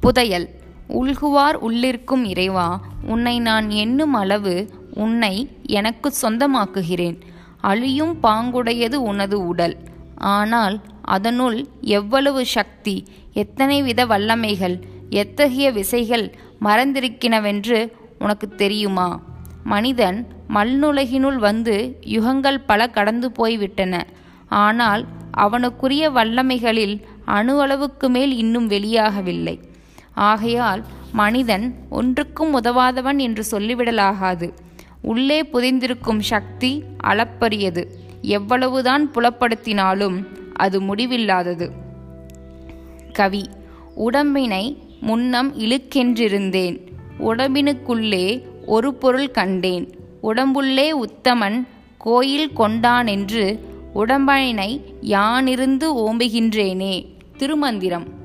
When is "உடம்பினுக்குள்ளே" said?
47.18-48.42